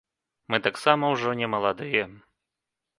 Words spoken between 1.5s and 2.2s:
маладыя.